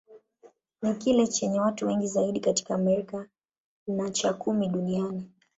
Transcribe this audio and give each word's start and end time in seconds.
Ni 0.81 0.95
kile 0.95 1.27
chenye 1.27 1.59
watu 1.61 1.87
wengi 1.87 2.07
zaidi 2.07 2.39
katika 2.39 2.75
Amerika, 2.75 3.27
na 3.87 4.09
cha 4.11 4.33
kumi 4.33 4.67
duniani. 4.67 5.29